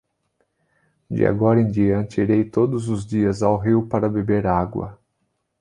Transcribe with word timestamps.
De 1.11 1.27
agora 1.27 1.61
em 1.61 1.69
diante 1.69 2.19
irei 2.21 2.43
todos 2.43 2.89
os 2.89 3.05
dias 3.05 3.43
ao 3.43 3.55
rio 3.55 3.85
para 3.85 4.09
beber 4.09 4.47
água. 4.47 4.99